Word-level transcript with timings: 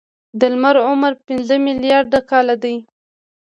د 0.39 0.41
لمر 0.53 0.75
عمر 0.87 1.13
پنځه 1.27 1.55
ملیارده 1.67 2.19
کاله 2.29 2.55
دی. 2.63 2.75